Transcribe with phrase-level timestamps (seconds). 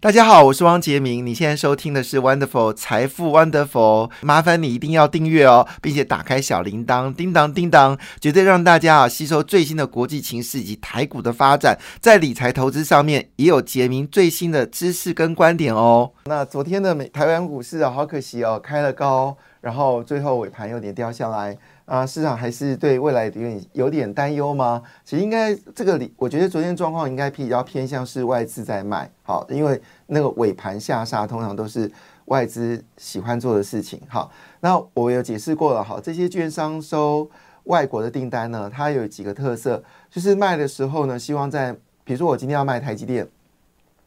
[0.00, 1.26] 大家好，我是汪杰明。
[1.26, 16.12] 你现在收听的是 Wonderful 财富 Wonderful，麻烦你一定要订阅哦，并且打开小铃铛，叮当叮当，绝对让大家啊吸收最新的国际情势以及台股的发展，在理财投资上面也有杰明最新的知识跟观点哦。
[16.26, 21.56] 那昨天的美台湾股市啊，好可惜哦，开了高，然后最后尾盘有点掉下来。
[21.84, 24.82] 啊，市场还是对未来有点有点担忧吗？
[25.06, 31.90] 其实应该这个里，我觉得昨天状况应该比较偏向是外资在卖，好，因为那个尾盘下杀通常都是
[32.26, 33.98] 外资喜欢做的事情。
[34.06, 37.26] 好，那我有解释过了，好，这些券商收
[37.64, 41.72] 外国的订单呢，它有几个特色，就是卖的时候呢，希望在
[42.04, 43.26] 比如说我今天要卖台积电，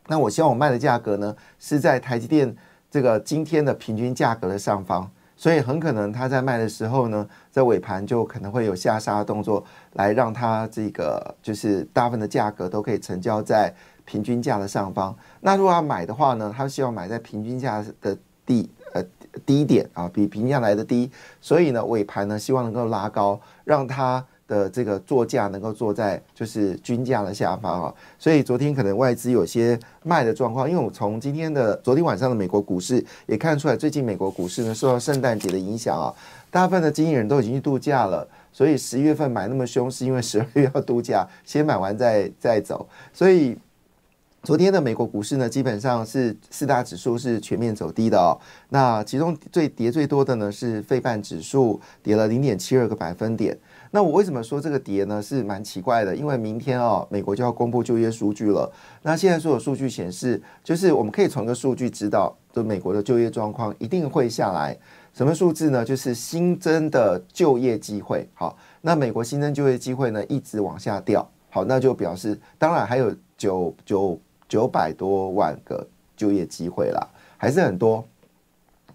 [0.05, 2.55] 那我希望我卖的价格呢是在台积电
[2.91, 5.09] 这个今天的平均价格的上方。
[5.41, 13.73] 所以很可能他在卖的时候呢，在尾盘就可能会有下杀动作，来让它这个就是大部分的价格都可以成交在
[14.05, 15.15] 平均价的上方。
[15.39, 19.03] 那如果要买的话呢，他希望买在平均价的低呃
[19.43, 21.09] 低点啊，比平均价来的低。
[21.41, 24.23] 所以呢，尾盘呢希望能够拉高，让它。
[24.51, 36.13] 的这个作价能够坐在就是均价的下方啊，所以昨天可能外资有些卖的状况，因为我从今天的昨天晚上的美国股市也看出来，最近美国股市呢受到圣诞节的影响啊，
[36.49, 42.85] 大部分的经纪人都已经去度假了，所以十一月份买那么凶，是因为十二月要度假，先买完再再走。
[43.13, 43.57] 所以
[44.43, 48.35] 昨天的美国股市呢，基本上是四大指数是全面走低的哦。
[48.67, 53.57] 那其中最跌最多的呢是费半指数，跌了零点七二个百分点。
[53.93, 55.21] 那我为什么说这个跌呢？
[55.21, 58.71] 是蛮奇怪的，因为明天哦，美国就要公布就业数据了。
[59.03, 64.77] 那现在所有数据显示，就是我们可以从个数据知道，就美国的就业状况一定会下来。
[65.13, 65.83] 什么数字呢？
[65.83, 68.25] 就是新增的就业机会。
[68.33, 71.29] 好，那美国新增就业机会呢，一直往下掉。
[71.49, 75.85] 好，那就表示，当然还有九九九百多万个
[76.15, 78.05] 就业机会啦，还是很多。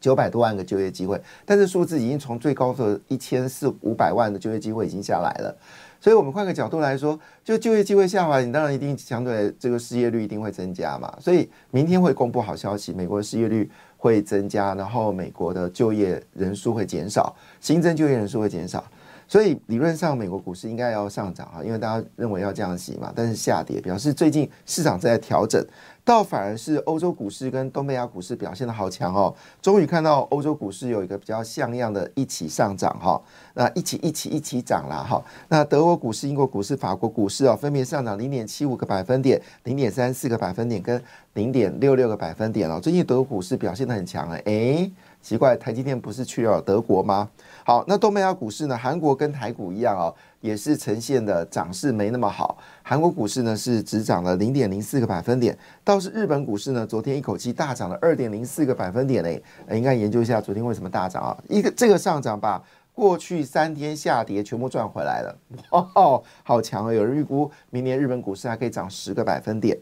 [0.00, 5.56] 九百多万个就业机会，但是数字已经从最高的一千四五百万的就业机会已经下来了，
[6.00, 11.12] 所以我们换个角度来说，就就业机会下滑，你当然一定相对这个失业率一定会增加嘛。
[11.20, 18.84] 所以明天会公布好消息，美国的失业率会增加，然后美国的就业人数会减少，新增就业人数会减少。
[19.28, 23.12] 所以理论上，美国股市应该要上涨哈，因为大家认为要降息嘛。
[23.14, 25.64] 但是下跌表示最近市场在调整，
[26.04, 29.34] 倒反而是欧洲股市跟东北亚股市表现的好强哦。
[29.60, 33.20] 终于看到欧洲股市有一个比较像样的一起上涨哈，
[33.54, 35.20] 那一起一起一起涨了哈。
[35.48, 41.02] 那德国股市、英国股市、法国股市啊，分别上涨零点七五个百分点、零点三四个百分点跟
[41.34, 42.78] 零点六六个百分点哦。
[42.80, 44.92] 最近德国股市表现的很强哎，诶，
[45.26, 47.28] 奇怪，台积电不是去了德国吗？
[47.64, 48.78] 好，那东北亚股市呢？
[48.78, 52.56] 韩国跟台股一样哦，也是呈现的涨势没那么好。
[52.80, 59.42] 韩国股市呢是只涨了零点零四个百分点，倒是日本股市呢，昨天一口气大涨了二点零四个百分点嘞。
[59.72, 61.36] 应该研究一下昨天为什么大涨啊？
[61.48, 62.62] 一个这个上涨把
[62.94, 65.36] 过去三天下跌全部赚回来了，
[65.70, 66.92] 哇，好强啊！
[66.92, 69.76] 有人预估明年日本股市还可以涨十个百分点。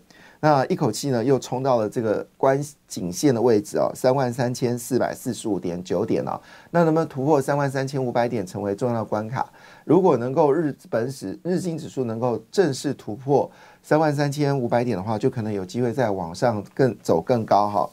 [0.45, 6.39] 那一口气呢，又冲到了这个关颈线的位置哦，三万三千四百四十五点九点哦。
[6.71, 9.51] 那能不能突破三万三千五百点，成为重要关卡？
[9.87, 13.51] 如果能够日本指日经指数能够正式突破
[13.83, 17.89] 三万三千五百点的话，就可能有机会在往上更走更高哈。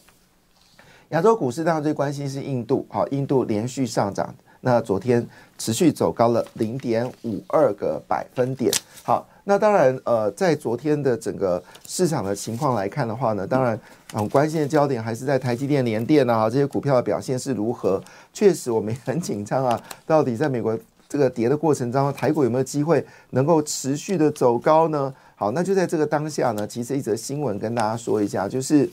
[1.12, 5.28] 亚洲股市当然最关心是印度，好，印度连续上涨，那昨天
[5.58, 8.72] 持续走高了零点五二个百分点，
[9.04, 9.28] 好。
[9.44, 13.78] 那当然，呃，在昨天的整个市场的情况来看的话呢，当然
[14.14, 18.02] 很关心的焦点还是在台积电、联电啊这些股票的表现是如何。
[18.32, 20.78] 确实，我们也很紧张啊，到底在美国
[21.10, 25.12] 这个跌的过程当中，台股有没有机会能够持续的走高呢？
[25.36, 28.88] 好，那就在这个当下呢，其实一则新闻跟大家说一下，就是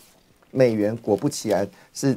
[0.51, 2.17] 美元果不其然是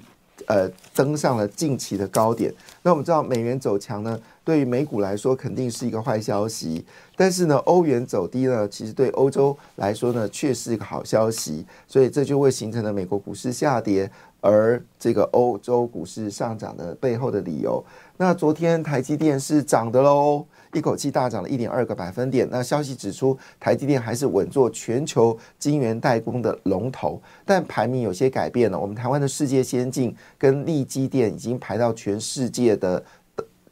[0.52, 2.54] 呃登上了近期的高点。
[2.84, 4.20] 那我们知道美元走强呢？
[4.44, 6.84] 对于美股来说，肯定是一个坏消息。
[7.16, 11.64] 但是呢，欧元走低呢，其实对欧洲来说呢，却是一个好消息。
[11.88, 14.10] 所以这就会形成了美国股市下跌，
[14.42, 17.82] 而这个欧洲股市上涨的背后的理由。
[18.18, 22.46] 那昨天台积电是涨的喽，一口气大涨了一点二个百分点。
[22.52, 28.78] 那消息指出，台积电还是稳坐全球晶圆代工的龙头，但排名有些改变了。
[28.78, 33.02] 我们台湾的世界先进跟利基电已经排到全世界的。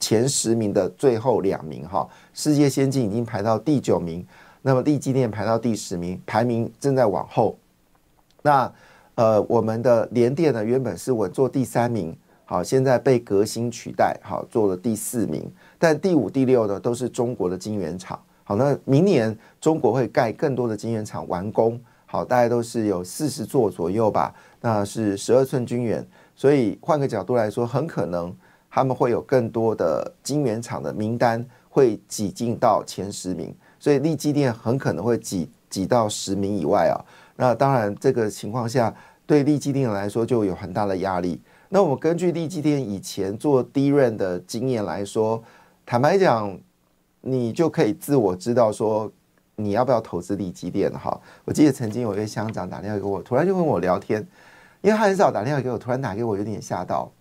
[0.01, 4.25] 前十名的最后两名，哈，世界先进已经排到第九名，
[4.62, 7.57] 那么利基电排到第十名，排名正在往后
[8.42, 8.71] 那
[9.19, 15.45] 呃，我们的联电呢，原本是稳坐第三名，好，现在被革新取代，好，做了第四名。
[15.77, 18.18] 但第五、第六呢，都是中国的晶圆厂。
[18.45, 24.33] 好，那明年中国会盖更多的晶圆厂完工，好，大概都是有四十座左右吧。
[24.62, 28.33] 那是十二寸晶圆，所以换个角度来说，很可能
[28.71, 36.95] 他们会有更多的晶圆厂的名单会挤进到前十名，所以立基电很可能会挤挤到十名以外啊。
[37.42, 38.94] 那当然，这个情况下
[39.30, 41.40] 对利基电来说就有很大的压力。
[41.70, 45.44] 那我们根据利基电以前做低润的经验来说。
[45.86, 46.58] 坦白讲，
[47.22, 49.12] 你就可以自我知道说
[49.56, 51.16] 你要不要投资利基店哈。
[51.46, 54.20] 我记得曾经有一位乡长打电话给我，突然就跟我聊天，
[54.81, 57.12] 因为他很少打电话给我，突然打给我有点吓到。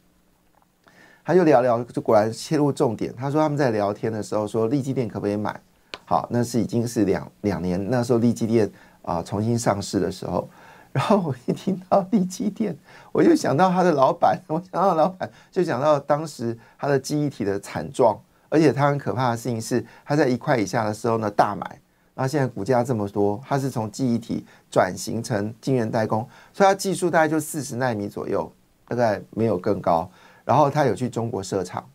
[1.26, 3.14] 他就聊聊，就果然切入重点。
[3.14, 5.60] 他说他们在聊天的时候说利基店可不可以买？
[6.06, 8.70] 好，那是已经是两两年，那时候利基店
[9.02, 10.48] 啊重新上市的时候。
[10.92, 12.76] 然后我一听到第七店，
[13.12, 18.18] 我就想到他的老板，我想到老板就想到当时他的记忆体的惨状。
[18.50, 21.66] 而且他很可怕的事情是，他在一块以下的时候呢大买，
[22.14, 28.50] 然后现在股价这么多，他是从记忆体转型成晶圆代工，所以它技术大概就四十纳米左右，
[28.86, 30.10] 大概没有更高。
[30.46, 31.86] 然后他有去中国设厂。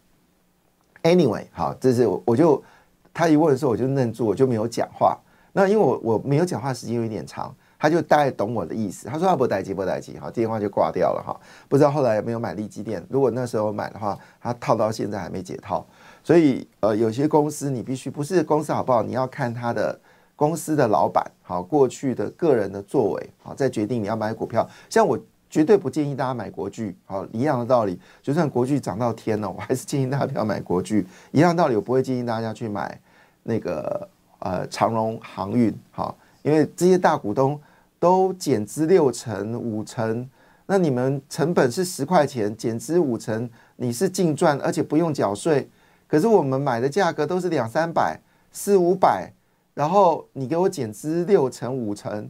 [1.02, 2.64] Anyway，好，这是我我就
[3.12, 5.18] 他一问的时候我就愣住，我就没有讲话。
[5.54, 7.52] 那因为我我没有讲话时间有一点长，
[7.84, 9.10] 他就大概懂我的意思。
[9.10, 11.38] 他说他不待机不待机，好，电话就挂掉了哈。
[11.68, 13.06] 不知道后来有没有买利基电？
[13.10, 15.86] 如果那时候买的话，他套到现在还没解套。
[16.24, 20.00] 所以，呃，有些公司你必须不是公司好不好，你要看他的
[20.34, 24.66] 公司的老板好过去的个人的作为好，再决定你要买股票。
[24.90, 25.20] 像我
[25.50, 31.06] 绝对不建议大家买国巨，好一样的道理，就算国巨涨到天了，我还是建议大家不要买国巨。
[31.32, 32.98] 一样道理，我不会建议大家去买
[33.44, 34.08] 那个
[34.40, 37.60] 呃长荣航运，好，因为这些大股东
[38.04, 40.30] 都减资六成五成，
[40.66, 45.70] 那你们成本是十块钱，减资五成，你是净赚，而且不用缴税。
[46.06, 48.20] 可是我们买的价格都是两三百、
[48.52, 49.32] 四五百，
[49.74, 52.30] 然后你给我减资六成、五成，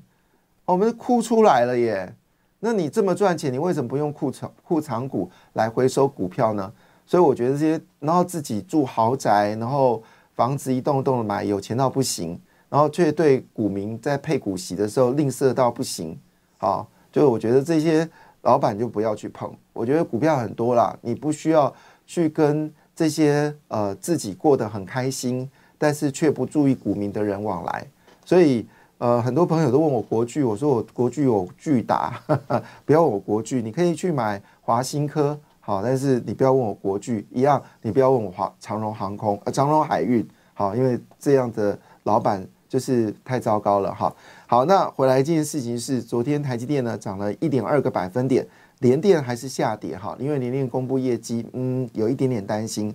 [0.65, 2.13] 我们哭出来了耶！
[2.59, 6.71] 那你这么赚钱，你为什么不用库藏库藏股来回收股票呢？
[7.07, 10.03] 所以我觉得这些，然后自己住豪宅，然后
[10.35, 12.39] 房子一栋栋的买，有钱到不行，
[12.73, 16.17] 然后却对股民在配股息的时候吝啬到不行，
[16.57, 18.09] 好，就我觉得这些
[18.41, 19.53] 老板就不要去碰。
[19.73, 21.71] 我觉得股票很多啦，你不需要
[22.07, 22.73] 去跟。
[22.95, 25.49] 这些呃自己过得很开心，
[25.79, 27.87] 但是却不注意股民的人往来，
[28.23, 28.63] 所以
[28.99, 32.21] 呃很多朋友都问我国巨，我说我国巨有巨大，
[32.85, 40.23] 不要问我国巨，你可以去买华新科好，但是你不要问我国巨一样，你不要问我华长荣航空呃长荣海运
[40.53, 44.11] 好，因为这样的老板就是太糟糕了哈。
[44.47, 48.47] 好，那回来一件事情是，昨天台积电呢涨了一点二个百分点。
[48.79, 52.91] 联电还是下跌哈，因为联电公布业绩，嗯，有一点点担心。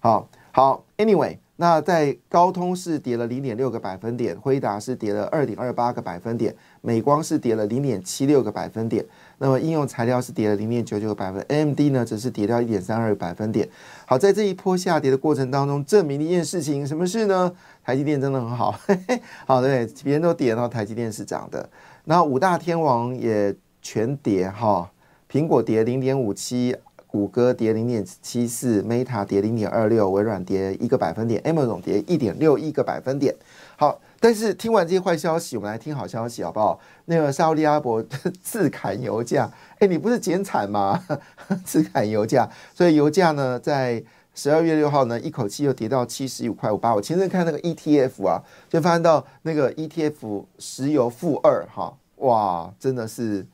[0.00, 9.04] 好，好，Anyway，那在高通是跌了零点六个百分点，辉达是跌了二点二八个百分点，美光是跌了零点七六个百分点，
[9.38, 13.68] 那么应用材料是跌了零点九九个百分，AMD 呢则是跌掉一点三二个百分点。
[14.06, 17.52] 好，在这一波下跌的过程当中，证明了一件事情，什么事呢？
[17.84, 21.68] 台积电真的很好， 嘿嘿好对，别人都跌，然后台积电是涨的，
[22.04, 23.52] 那五大天王也
[23.82, 24.88] 全跌哈。
[25.28, 26.74] 苹果跌零点五七，
[27.08, 33.34] 谷歌跌零点七四，Meta 跌零点二六，微软跌一个百分点，Amazon 跌一点六一个百分点。
[33.76, 36.78] 好，但是听完这些坏消息，我们来听好消息好不好？
[37.06, 38.02] 那个沙利阿伯
[38.42, 41.02] 自砍油价，哎，你不是减产吗？
[41.64, 46.94] 自砍油价，所以油价呢，在十二月六号呢，一口气又跌到七十五块五八。
[46.94, 53.46] 我前阵看那个 ETF 啊，就发现到那个 ETF 石油负二哈，哇，真的是。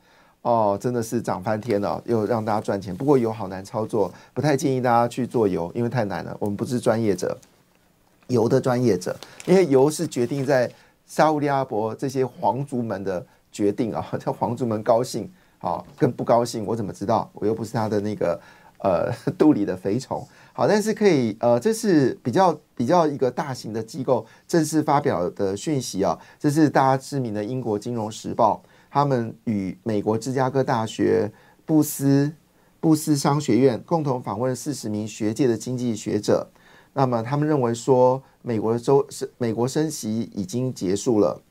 [0.45, 2.95] 哦，真的是涨翻天了，又让大家赚钱。
[2.95, 6.37] 不过油好难操作，不太建议大家去做油，因为太难了。
[6.39, 7.35] 我们不是专业者，
[8.27, 10.71] 油的专业者，因为油是决定在
[11.07, 17.27] 沙乌利阿伯这些皇族们的决定啊， 叫皇族们高兴好跟不高兴，我怎么知道？
[17.33, 18.39] 我又不是他的那个
[18.83, 20.23] 呃 肚里的肥虫。
[20.53, 28.61] 好，但是可以呃，这是比较比较一个大型的机构正式发表的讯息啊，这是大家知名的英国金融时报。
[28.95, 31.29] 他们与美国芝加哥大学
[31.65, 32.31] 布斯
[32.79, 36.47] 布斯商学院共同访问四十名学界的经济学者，
[36.93, 41.41] 那么他们认为说，美国的周是美国升息已经结束了，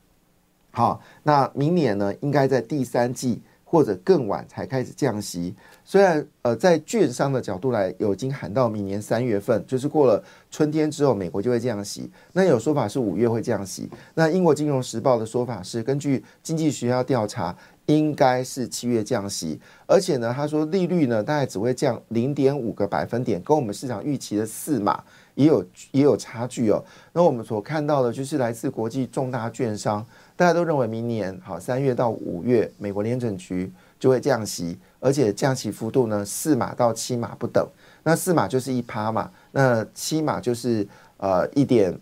[0.71, 3.43] 好，那明年呢，应该在第三季。
[3.67, 5.53] 或者更晚才开始降息，
[5.83, 12.09] 虽然呃，在券商的角度来，有已经喊到明年三月份，就是过了春天之后，美国就会降息。
[12.31, 13.89] 那有说法是五月会降息。
[14.13, 17.57] 那英国金融时报的说法是，根据经济学家调查，
[17.87, 25.03] 应该是七月降息，而且呢，他说利率呢大概只会降零点五个百分点，跟我们市场预期的四码
[25.33, 26.81] 也有也有差距哦。
[27.13, 30.05] 那我们所看到的就是来自国际重大券商，
[30.35, 37.67] 大家都认为明年好三月到五月，美国联准局就会降息，而且降息幅度呢四码到七码不等。
[38.03, 40.87] 那四码就是一趴嘛，那七码就是
[41.17, 41.97] 呃一点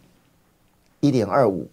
[1.00, 1.68] 一点二五，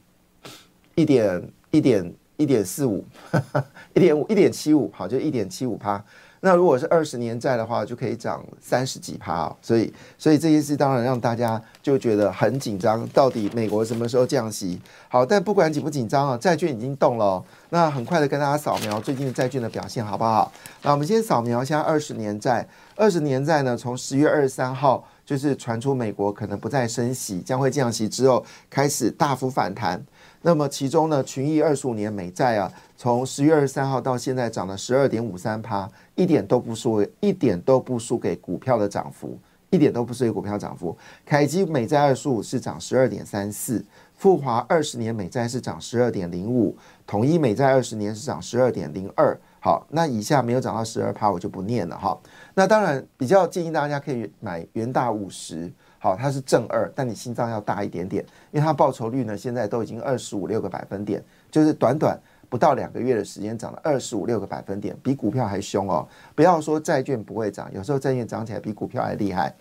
[0.94, 2.12] 一点一点。
[2.40, 3.04] 一点四五，
[3.92, 6.02] 一点五，一点七五，好，就一点七五趴。
[6.42, 9.54] 那如果是二十年债的话，就可以涨三十几趴。
[9.60, 13.06] 所以，所以这件事当然让大家就觉得很紧张。
[13.08, 14.80] 到底美国什么时候降息？
[15.08, 17.44] 好，但不管紧不紧张啊，债券已经动了。
[17.68, 20.50] 那很快的跟大家扫描最近的债券的表现，好不好？
[20.82, 22.66] 那我们先扫描一下二十年债。
[22.96, 30.02] 二十年债呢，从十月二十三号就是传出美国可能不再升息，将会降息之后，开始大幅反弹。
[30.42, 40.96] 那么其中呢，群益二十五年美债啊，从十月二十三号到现在涨了十二点五三趴，一点都不输，一点都不输给股票的涨幅，一点都不输给股票涨幅。
[41.26, 46.74] 凯基美债二十五是涨十二点三四，富华二十年美债是涨十二点零五，
[47.06, 49.38] 统一美债二十年是涨十二点零二。
[49.62, 52.18] 好，那以下没有涨到十二趴，我就不念了哈。
[52.54, 55.70] 那当然比较建议大家可以买元大五十。
[56.02, 66.08] 好，它是正二，但你心脏要大一点点，因为它报酬率呢，现在都已经二十五六个百分点，就是短短不到两个月的时间涨了二十五六个百分点，比股票还凶哦。
[66.34, 69.54] 不要说债券不会涨，有时候债券涨起来比股票还厉害。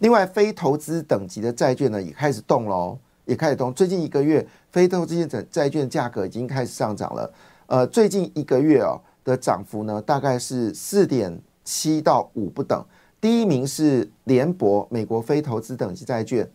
[0.00, 3.72] 另外，非投资等级的债券呢，也开始动喽，也开始动。
[3.72, 7.32] 最近一个月，非投资债债券价格已经开始上涨了。
[7.66, 12.84] 呃，最近一个月哦的涨幅呢，大概是四点七到五不等。
[13.24, 16.46] 第一名是联博美国非投资等级债券，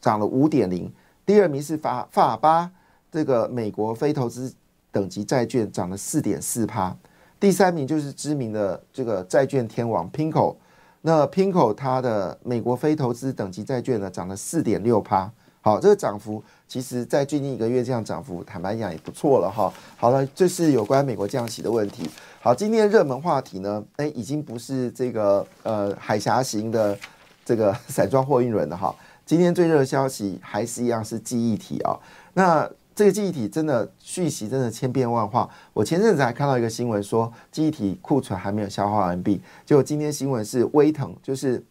[0.00, 0.88] 涨了五点零。
[1.26, 2.70] 第二名是法法巴
[3.10, 4.54] 这个美国非投资
[4.92, 6.96] 等级债券涨了四点四趴。
[7.40, 10.54] 第三名就是知名的这个债券天王 Pinko，
[11.00, 15.28] 那 Pinko 它的美国非投资等级债券呢涨了四点六趴。
[15.62, 16.40] 好，这个涨幅
[16.74, 19.72] 其实在最近一个月这样涨幅，坦白讲也不错了哈。
[19.96, 22.10] 好了，这是有关美国降息的问题。
[22.40, 26.98] 好，今天热门话题呢，哎，已经不是这个呃海峡型的
[27.44, 28.92] 这个散装货运轮了哈。
[29.24, 31.96] 今天最热的消息还是一样是记忆体啊。
[32.32, 35.48] 那这个记忆体真的讯息真的千变万化。
[35.72, 39.40] 我前阵子还看到一个新闻说，记忆体库存还没有消化完毕。
[39.64, 41.64] 结果今天新闻是威腾，就是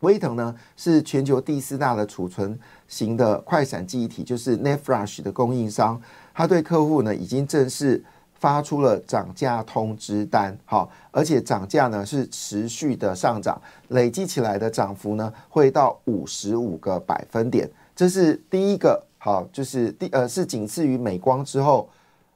[0.00, 6.00] 威腾呢是全球第四大的储存型的快闪记忆体，就是 Net Flash 的供应商，
[6.34, 8.04] 他对客户呢已经正式。
[8.40, 21.90] 发出了涨价通知单，好，而且涨价呢是持续的上涨，累计起来的涨幅呢会到五十五个百分点，这是第一个，好，就是第呃是仅次于美光之后，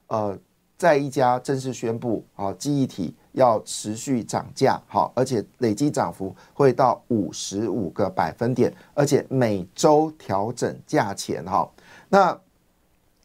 [0.05, 0.37] 呃，
[0.85, 11.67] 在一家正式宣布，好，记忆体要持续涨价，好，而且累计涨幅会到五十五个百分点，而且每周调整价钱，哈，
[12.07, 12.39] 那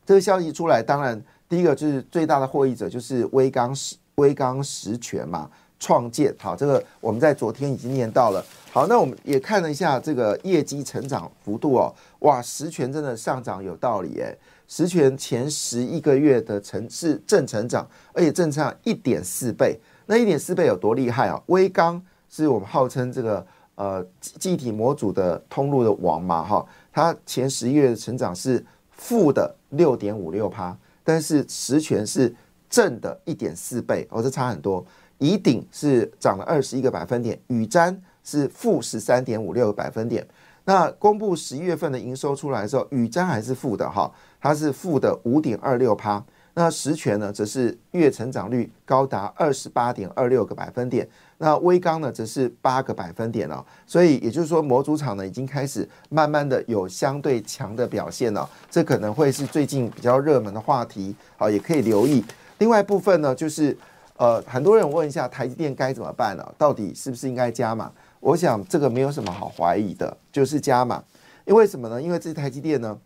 [0.07, 1.23] 这个消息出来，当然。
[1.51, 5.51] 第一个就是最大的获益者就是威刚实威刚实权嘛，
[5.81, 8.41] 创建好，这个我们在昨天已经念到了。
[8.71, 14.39] 好，那我们也看了一下这个业绩成长幅度哦，哇，实权真的上涨有道理诶，
[14.71, 21.43] 实权前十一个月的成是正成长，而且正成长一点四倍，那一点四倍有多厉害啊？
[21.47, 30.75] 威刚是我们号称这个呃记忆体模组的通路的王嘛，哈，它前十一月的成长是负的六点五六趴。
[31.03, 32.33] 但是实权是
[32.69, 34.87] 正的一点四倍，哦，这差很多。
[35.19, 40.25] 乙鼎是涨了二十一个百分点，宇瞻是负十三点五六个百分点。
[40.65, 46.25] 那公布十一月份的营收出来的时候，宇瞻还是负的哈，它是负的五点二六趴。
[46.55, 51.09] 那实权呢，则是月成长率高达二十八点二六个百分点。
[51.39, 62.23] 那微刚呢，则是八个百分点了，所以也就是说，模组厂呢已经开始慢慢的有相对强的表现了，这可能会是最近比较热门的话题，好，也可以留意。
[62.59, 63.75] 另外部分呢，就是
[64.19, 66.47] 呃，很多人问一下台积电该怎么办呢？
[66.59, 67.91] 到底是不是应该加码？
[68.19, 71.03] 我想这个没有什么好怀疑的，就是加码。
[71.47, 72.03] 因为什么呢？
[72.03, 72.99] 因为这台积电呢，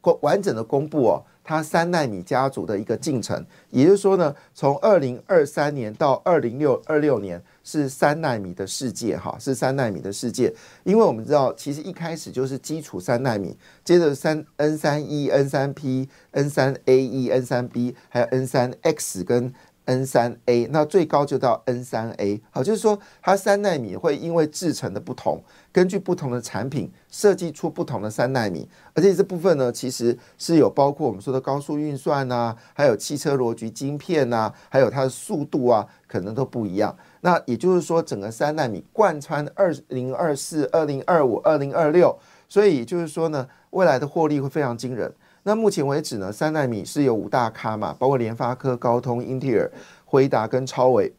[0.00, 1.24] 公完整的公布哦。
[1.42, 10.54] 它三纳米家族的一个进程，也就是说呢，从二零二三年到二零六二六年是三纳米的世界，哈，是三纳米的世界。
[10.84, 19.52] 因为我们知道，其实一开始就是基础三纳米，接着三 N 三 E、N 三 P、N 三 A E、N 三 B，还有 N 三 X 跟
[19.90, 22.40] N 三 A，那最高就到 N 三 A。
[22.52, 25.42] 好，就是说它三纳米会因为制成的不同，
[25.72, 36.96] 根据不同的产品设计出不同的三纳米，而且这部分呢，其实是有包括我们说的高速运算呐，还有汽车逻辑晶片呐，还有它的速度啊，可能都不一样。
[37.22, 42.16] 那也就是说，整个三纳米贯穿二零二四、二零二五、二零二六，
[42.48, 45.12] 所以就是说呢，未来的获利会非常惊人。
[45.42, 49.70] 那目前为止呢，三纳米是有五大咖嘛，包括联发科、高通、英特尔、
[50.04, 51.14] 辉达跟超伟，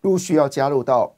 [0.00, 1.14] 陆续要加入到，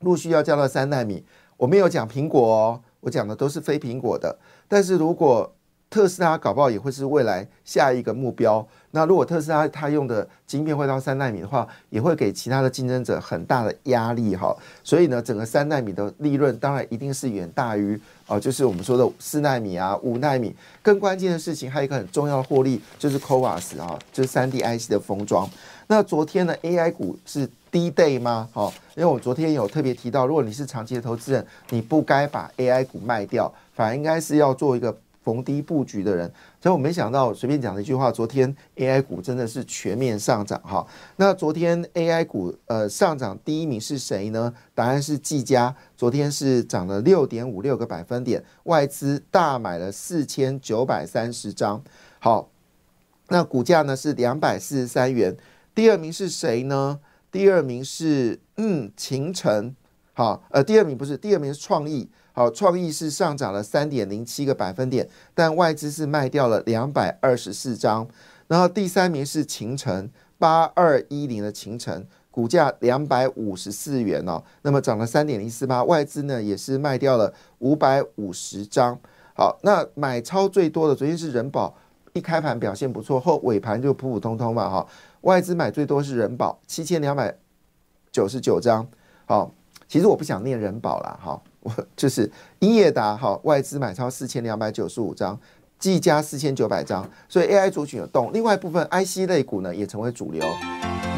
[0.00, 1.24] 陆续要加到三纳米。
[1.56, 4.38] 我没有讲苹果哦，我讲的都是非苹果的。
[4.68, 5.55] 但是如果
[5.88, 8.66] 特斯拉搞不好也会是未来下一个目标。
[8.90, 14.56] 那如果特斯拉它用的晶片会到三纳米的话，也会给其他的竞争者很大的压力哈。
[14.82, 20.54] 所以呢，整个三纳米的利润当然一定是远大于哦，就是我们说的四纳米啊、五纳米。
[20.82, 25.48] 更关键的事情还有一个很重要的获利，就是 CoWAS 啊，就是三 D IC 的封装。
[25.86, 28.48] 那昨天呢，AI 股是低 day 吗？
[28.52, 34.96] 好，因为我昨天有特别提到，如果你是长期的投资人，你不该把 AI 股卖掉，反而应该是要做一个。
[35.26, 40.86] 逢低布局的人，所以我没想到随便讲了一句话，昨天 AI 股真的是全面上涨哈。
[41.16, 44.54] 那昨天 AI 股呃上涨第一名是谁呢？
[44.72, 51.82] 答案是技嘉，昨天是涨了六点五六个百分点，外资大买了四千九百三十张。
[52.20, 52.48] 好，
[53.26, 55.36] 那股价呢是两百四十三元。
[55.74, 57.00] 第二名是谁呢？
[57.32, 59.74] 第二名是嗯秦晨。
[60.12, 62.08] 好，呃，第二名不是，第二名是创意。
[62.36, 68.06] 好，创意是上涨了三点零七个百分点，但外资是卖掉了两百二十四张。
[68.46, 78.98] 然后第三名是秦城八二一零的秦城，股价两百五十四元哦，那么涨了三点零四八，外资呢也是卖掉了五百五十张。
[79.34, 81.74] 好，那买超最多的昨天是人保，
[82.12, 84.86] 一开盘表现不错，后尾盘就普普通通嘛哈。
[85.22, 87.34] 外资买最多是人保七千两百
[88.12, 88.86] 九十九张。
[89.24, 89.50] 好，
[89.88, 91.42] 其实我不想念人保了哈。
[91.96, 92.30] 就是
[92.60, 95.38] 英业达哈，外资买超四千两百九十五张，
[95.78, 98.32] 技嘉四千九百张，所以 AI 族群有动。
[98.32, 100.44] 另外一部分 IC 类股呢，也成为主流，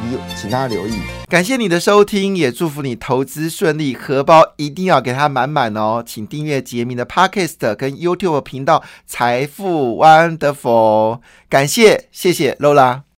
[0.04, 0.92] 你请大家留意。
[1.28, 6.02] 感谢你的收听，也祝福你投资顺利，荷包一定要给它满满哦。
[6.04, 13.02] 请订阅杰明的 Podcast 跟 YouTube 频道财富 Wonderful，感谢谢谢 Lola。